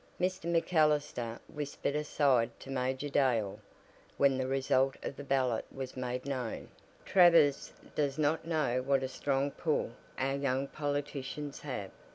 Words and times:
Mr. 0.19 0.51
MacAllister 0.51 1.39
whispered 1.47 1.95
aside 1.95 2.49
to 2.59 2.71
Major 2.71 3.07
Dale, 3.07 3.59
when 4.17 4.35
the 4.35 4.47
result 4.47 4.95
of 5.03 5.15
the 5.15 5.23
ballot 5.23 5.63
was 5.71 5.95
made 5.95 6.25
known: 6.25 6.69
"Travers 7.05 7.71
does 7.93 8.17
not 8.17 8.43
know 8.47 8.81
what 8.81 9.03
a 9.03 9.07
strong 9.07 9.51
pull 9.51 9.91
our 10.17 10.33
young 10.37 10.65
politicians 10.67 11.59
have. 11.59 11.91